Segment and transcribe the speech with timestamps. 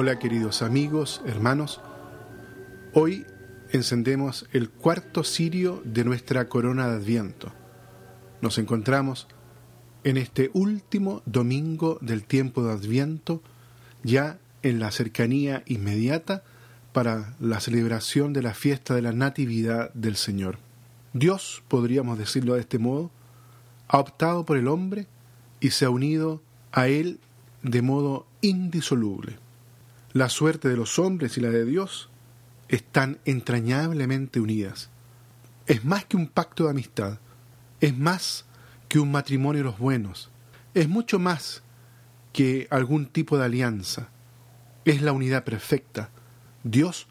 [0.00, 1.80] Hola queridos amigos, hermanos.
[2.92, 3.26] Hoy
[3.70, 7.52] encendemos el cuarto cirio de nuestra corona de Adviento.
[8.40, 9.26] Nos encontramos
[10.04, 13.42] en este último domingo del tiempo de Adviento,
[14.04, 16.44] ya en la cercanía inmediata
[16.92, 20.58] para la celebración de la fiesta de la Natividad del Señor.
[21.12, 23.10] Dios, podríamos decirlo de este modo,
[23.88, 25.08] ha optado por el hombre
[25.58, 27.18] y se ha unido a él
[27.64, 29.47] de modo indisoluble.
[30.14, 32.08] La suerte de los hombres y la de Dios
[32.68, 34.88] están entrañablemente unidas.
[35.66, 37.18] Es más que un pacto de amistad,
[37.80, 38.46] es más
[38.88, 40.30] que un matrimonio de los buenos,
[40.72, 41.62] es mucho más
[42.32, 44.08] que algún tipo de alianza,
[44.86, 46.08] es la unidad perfecta.
[46.64, 47.06] Dios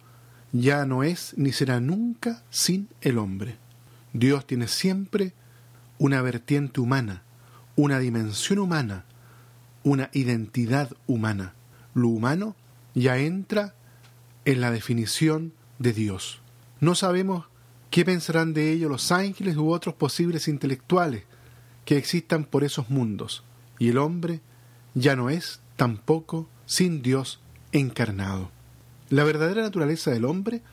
[0.52, 3.58] ya no es ni será nunca sin el hombre.
[4.14, 5.34] Dios tiene siempre
[6.00, 7.22] una vertiente humana,
[7.76, 9.06] una dimensión humana,
[9.84, 11.54] una identidad humana.
[11.94, 12.56] Lo humano
[13.02, 13.76] ya entra
[14.46, 16.42] en la definición de Dios.
[16.80, 17.46] No sabemos
[17.92, 21.24] qué pensarán de ello los ángeles u otros posibles intelectuales
[21.86, 23.44] que existan por esos mundos,
[23.78, 24.42] y el hombre
[24.96, 27.40] ya no es tampoco sin Dios
[27.72, 28.50] encarnado.
[29.10, 30.64] La verdadera naturaleza del hombre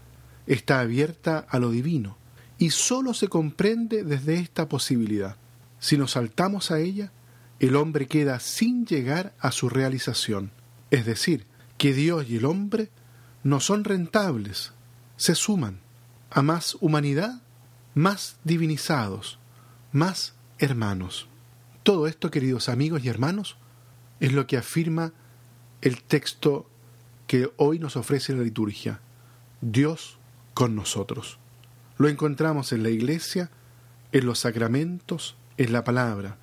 [0.47, 2.17] está abierta a lo divino,
[2.59, 5.37] y sólo se comprende desde esta posibilidad.
[5.79, 7.13] Si nos saltamos a ella,
[7.61, 10.53] el hombre queda sin llegar a su realización.
[10.91, 11.47] Es decir,
[11.79, 12.91] que Dios y el hombre
[13.43, 14.73] no son rentables,
[15.17, 15.81] se suman
[16.31, 17.43] a más humanidad,
[17.95, 19.39] más divinizados,
[19.93, 21.29] más hermanos.
[21.83, 23.57] Todo esto, queridos amigos y hermanos,
[24.21, 25.13] es lo que afirma
[25.83, 26.69] el texto
[27.27, 29.01] que hoy nos ofrece la liturgia.
[29.61, 30.19] Dios
[30.55, 31.39] con nosotros.
[31.97, 33.51] Lo encontramos en la iglesia,
[34.13, 36.39] en los sacramentos, en la palabra,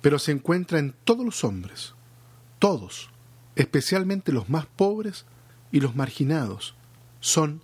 [0.00, 1.94] pero se encuentra en todos los hombres,
[2.58, 3.11] todos,
[3.56, 5.26] especialmente los más pobres
[5.70, 6.74] y los marginados,
[7.20, 7.62] son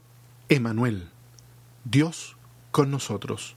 [0.49, 1.09] Emanuel,
[1.85, 2.37] Dios
[2.71, 3.57] con nosotros.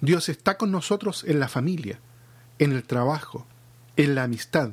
[0.00, 2.00] Dios está con nosotros en la familia,
[2.58, 3.46] en el trabajo,
[3.96, 4.72] en la amistad,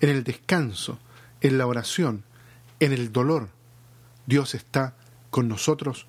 [0.00, 0.98] en el descanso,
[1.40, 2.24] en la oración,
[2.80, 3.50] en el dolor.
[4.26, 4.94] Dios está
[5.30, 6.06] con nosotros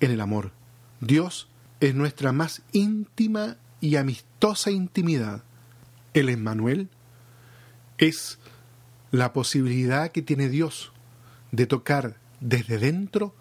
[0.00, 0.52] en el amor.
[1.00, 1.48] Dios
[1.80, 5.42] es nuestra más íntima y amistosa intimidad.
[6.12, 6.88] El Emmanuel
[7.98, 8.38] es
[9.14, 10.90] la posibilidad que tiene Dios
[11.52, 13.32] de tocar desde dentro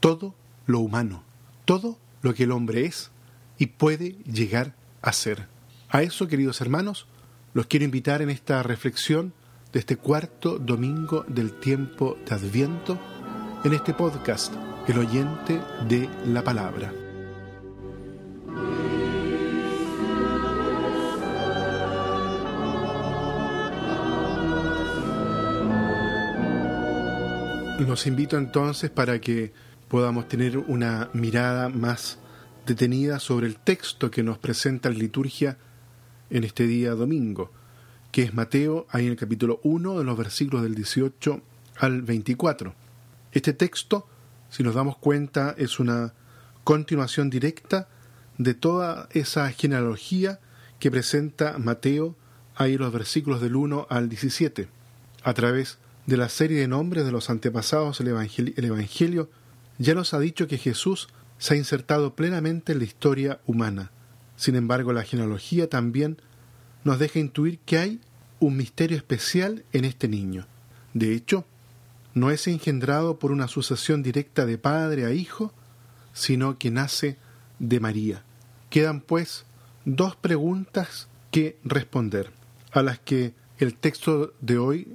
[0.00, 1.24] todo lo humano,
[1.66, 3.10] todo lo que el hombre es
[3.58, 5.46] y puede llegar a ser.
[5.90, 7.06] A eso, queridos hermanos,
[7.52, 9.34] los quiero invitar en esta reflexión
[9.74, 12.98] de este cuarto domingo del tiempo de Adviento,
[13.62, 14.54] en este podcast,
[14.88, 16.99] El oyente de la palabra.
[27.86, 29.54] Los invito entonces para que
[29.88, 32.18] podamos tener una mirada más
[32.66, 35.56] detenida sobre el texto que nos presenta la liturgia
[36.28, 37.50] en este día domingo,
[38.12, 41.40] que es Mateo, ahí en el capítulo 1 de los versículos del 18
[41.78, 42.74] al 24.
[43.32, 44.06] Este texto,
[44.50, 46.12] si nos damos cuenta, es una
[46.64, 47.88] continuación directa
[48.36, 50.38] de toda esa genealogía
[50.78, 52.14] que presenta Mateo
[52.56, 54.68] ahí en los versículos del 1 al 17,
[55.22, 59.30] a través de de la serie de nombres de los antepasados el evangelio, el evangelio
[59.78, 63.92] ya nos ha dicho que Jesús se ha insertado plenamente en la historia humana.
[64.34, 66.20] Sin embargo, la genealogía también
[66.82, 68.00] nos deja intuir que hay
[68.40, 70.48] un misterio especial en este niño.
[70.94, 71.44] De hecho,
[72.12, 75.54] no es engendrado por una sucesión directa de padre a hijo,
[76.12, 77.18] sino que nace
[77.60, 78.24] de María.
[78.68, 79.44] Quedan, pues,
[79.84, 82.32] dos preguntas que responder,
[82.72, 84.88] a las que el texto de hoy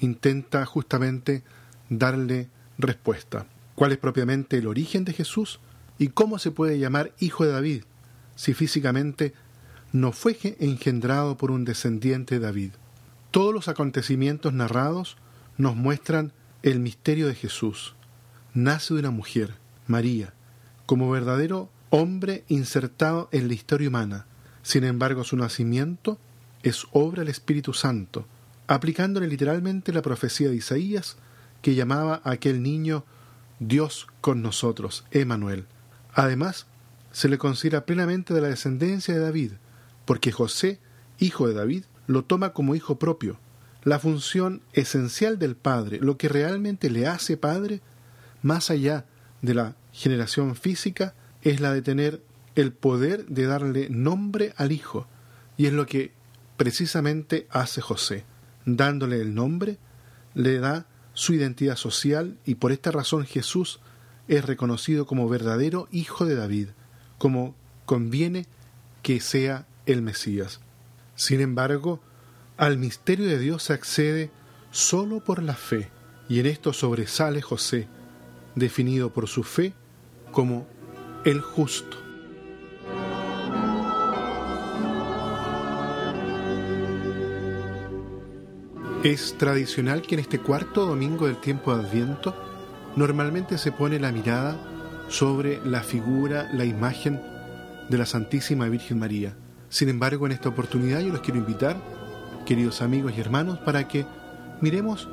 [0.00, 1.42] intenta justamente
[1.88, 3.46] darle respuesta.
[3.74, 5.60] ¿Cuál es propiamente el origen de Jesús?
[5.98, 7.84] ¿Y cómo se puede llamar hijo de David
[8.34, 9.34] si físicamente
[9.92, 12.70] no fue engendrado por un descendiente de David?
[13.30, 15.16] Todos los acontecimientos narrados
[15.56, 16.32] nos muestran
[16.62, 17.94] el misterio de Jesús.
[18.54, 19.54] Nace de una mujer,
[19.86, 20.32] María,
[20.86, 24.26] como verdadero hombre insertado en la historia humana.
[24.62, 26.18] Sin embargo, su nacimiento
[26.62, 28.26] es obra del Espíritu Santo,
[28.70, 31.16] aplicándole literalmente la profecía de Isaías
[31.60, 33.04] que llamaba a aquel niño
[33.58, 35.66] Dios con nosotros, Emanuel.
[36.14, 36.66] Además,
[37.10, 39.52] se le considera plenamente de la descendencia de David,
[40.04, 40.78] porque José,
[41.18, 43.40] hijo de David, lo toma como hijo propio.
[43.82, 47.80] La función esencial del padre, lo que realmente le hace padre,
[48.40, 49.04] más allá
[49.42, 52.22] de la generación física, es la de tener
[52.54, 55.08] el poder de darle nombre al hijo,
[55.56, 56.12] y es lo que
[56.56, 58.26] precisamente hace José
[58.64, 59.78] dándole el nombre,
[60.34, 63.80] le da su identidad social y por esta razón Jesús
[64.28, 66.68] es reconocido como verdadero hijo de David,
[67.18, 67.54] como
[67.84, 68.46] conviene
[69.02, 70.60] que sea el Mesías.
[71.16, 72.00] Sin embargo,
[72.56, 74.30] al misterio de Dios se accede
[74.70, 75.90] solo por la fe,
[76.28, 77.88] y en esto sobresale José,
[78.54, 79.74] definido por su fe
[80.30, 80.66] como
[81.24, 81.99] el justo.
[89.02, 92.34] Es tradicional que en este cuarto domingo del tiempo de Adviento
[92.96, 94.58] normalmente se pone la mirada
[95.08, 97.18] sobre la figura, la imagen
[97.88, 99.34] de la Santísima Virgen María.
[99.70, 101.80] Sin embargo, en esta oportunidad yo los quiero invitar,
[102.44, 104.04] queridos amigos y hermanos, para que
[104.60, 105.08] miremos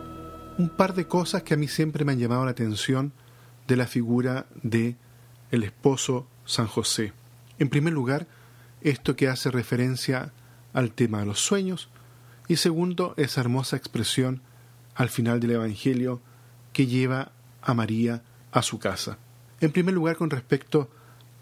[0.58, 3.14] un par de cosas que a mí siempre me han llamado la atención
[3.70, 4.98] de la figura de
[5.50, 7.14] el esposo San José.
[7.58, 8.28] En primer lugar,
[8.82, 10.34] esto que hace referencia
[10.74, 11.90] al tema de los sueños
[12.48, 14.42] y segundo, esa hermosa expresión
[14.96, 16.22] al final del Evangelio
[16.74, 19.18] que lleva a María a su casa.
[19.60, 20.90] En primer lugar, con respecto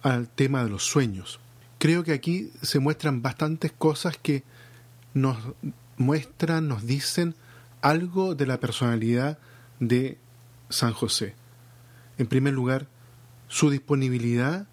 [0.02, 1.40] al tema de los sueños.
[1.80, 4.44] Creo que aquí se muestran bastantes cosas que
[5.14, 5.38] nos
[5.98, 7.36] muestran, nos dicen
[7.82, 9.40] algo de la personalidad
[9.80, 10.18] de
[10.70, 11.36] San José.
[12.18, 12.88] En primer lugar,
[13.48, 14.68] su disponibilidad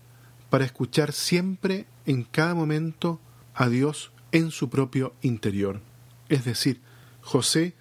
[0.51, 3.21] para escuchar siempre, en cada momento,
[3.55, 5.81] a Dios en su propio interior.
[6.33, 6.81] Es decir,
[7.21, 7.75] José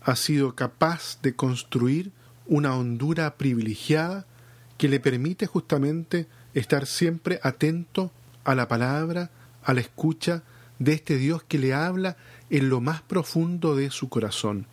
[0.00, 2.12] ha sido capaz de construir
[2.46, 4.26] una hondura privilegiada
[4.78, 8.12] que le permite justamente estar siempre atento
[8.44, 9.32] a la palabra,
[9.64, 10.44] a la escucha
[10.78, 12.16] de este Dios que le habla
[12.48, 14.68] en lo más profundo de su corazón.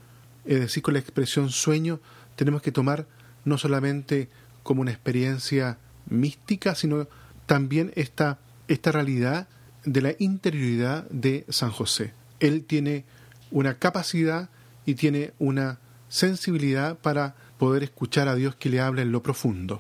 [0.46, 2.00] Es decir, con la expresión sueño
[2.36, 3.08] tenemos que tomar
[3.46, 4.30] no solamente
[4.62, 7.08] como una experiencia mística, sino
[7.48, 8.38] también esta,
[8.68, 9.48] esta realidad
[9.86, 12.14] de la interioridad de San José.
[12.40, 13.06] Él tiene
[13.54, 14.50] una capacidad
[14.86, 15.80] y tiene una
[16.10, 19.80] sensibilidad para poder escuchar a Dios que le habla en lo profundo.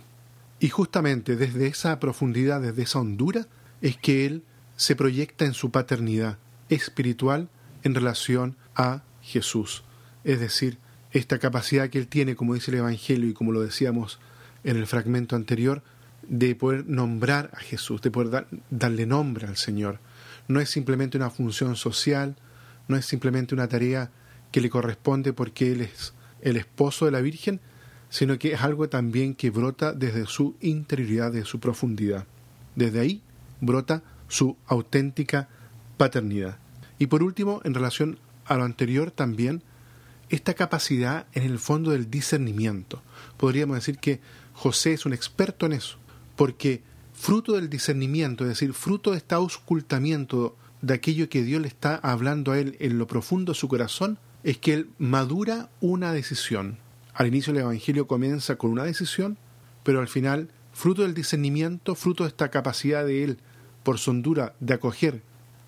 [0.59, 3.47] Y justamente desde esa profundidad, desde esa hondura,
[3.81, 4.43] es que Él
[4.77, 6.37] se proyecta en su paternidad
[6.69, 7.49] espiritual
[7.83, 9.83] en relación a Jesús.
[10.23, 10.77] Es decir,
[11.11, 14.19] esta capacidad que Él tiene, como dice el Evangelio y como lo decíamos
[14.63, 15.81] en el fragmento anterior,
[16.27, 19.99] de poder nombrar a Jesús, de poder darle nombre al Señor.
[20.47, 22.35] No es simplemente una función social,
[22.87, 24.11] no es simplemente una tarea
[24.51, 27.59] que le corresponde porque Él es el esposo de la Virgen,
[28.09, 32.27] sino que es algo también que brota desde su interioridad, de su profundidad.
[32.75, 33.21] Desde ahí
[33.59, 35.49] brota su auténtica
[35.97, 36.59] paternidad.
[36.99, 39.63] Y por último, en relación a lo anterior también,
[40.29, 43.01] esta capacidad en el fondo del discernimiento.
[43.37, 44.19] Podríamos decir que
[44.53, 45.97] José es un experto en eso,
[46.35, 46.81] porque
[47.13, 51.95] fruto del discernimiento, es decir, fruto de este auscultamiento de aquello que Dios le está
[51.95, 56.77] hablando a él en lo profundo de su corazón, es que él madura una decisión,
[57.13, 59.37] al inicio del Evangelio comienza con una decisión,
[59.83, 63.37] pero al final, fruto del discernimiento, fruto de esta capacidad de él,
[63.83, 65.21] por su hondura, de acoger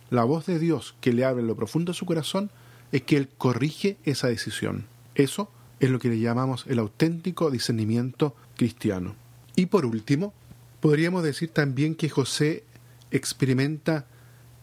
[0.09, 2.51] la voz de Dios que le habla en lo profundo de su corazón,
[2.91, 4.85] es que él corrige esa decisión.
[5.13, 9.15] Eso es lo que le llamamos el auténtico discernimiento cristiano.
[9.55, 10.33] Y por último,
[10.81, 12.63] podríamos decir también que José
[13.11, 14.07] experimenta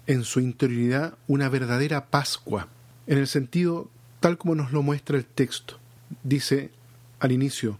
[0.06, 2.68] en su interioridad una verdadera Pascua,
[3.06, 3.90] en el sentido
[4.21, 5.78] tal como nos lo muestra el texto
[6.23, 6.71] dice
[7.21, 7.78] al inicio,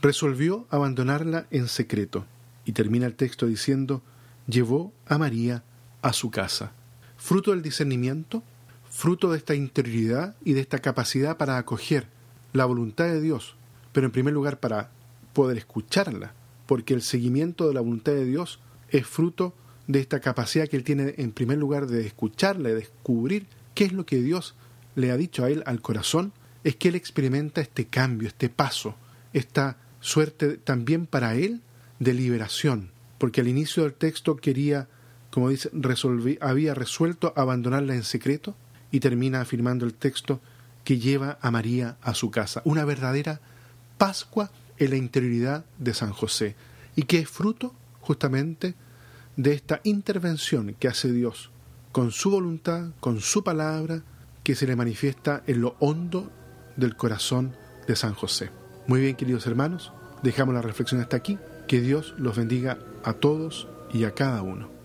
[0.00, 2.26] resolvió abandonarla en secreto.
[2.64, 4.02] Y termina el texto diciendo,
[4.46, 5.62] llevó a María
[6.02, 6.72] a su casa.
[7.16, 8.42] Fruto del discernimiento,
[8.90, 12.08] fruto de esta interioridad y de esta capacidad para acoger
[12.52, 13.56] la voluntad de Dios,
[13.92, 14.90] pero en primer lugar para
[15.32, 16.32] poder escucharla,
[16.66, 20.84] porque el seguimiento de la voluntad de Dios es fruto de esta capacidad que él
[20.84, 24.54] tiene en primer lugar de escucharla, de descubrir qué es lo que Dios
[24.94, 26.32] le ha dicho a él al corazón
[26.64, 28.96] es que él experimenta este cambio, este paso,
[29.32, 31.62] esta suerte también para él
[31.98, 34.88] de liberación, porque al inicio del texto quería,
[35.30, 35.70] como dice,
[36.40, 38.54] había resuelto abandonarla en secreto
[38.90, 40.40] y termina afirmando el texto
[40.84, 43.40] que lleva a María a su casa, una verdadera
[43.98, 46.54] Pascua en la interioridad de San José
[46.96, 48.74] y que es fruto justamente
[49.38, 51.50] de esta intervención que hace Dios
[51.92, 54.02] con su voluntad, con su palabra,
[54.42, 56.30] que se le manifiesta en lo hondo
[56.76, 57.54] del corazón
[57.86, 58.50] de San José.
[58.88, 59.92] Muy bien, queridos hermanos,
[60.22, 61.38] dejamos la reflexión hasta aquí.
[61.68, 64.77] Que Dios los bendiga a todos y a cada uno.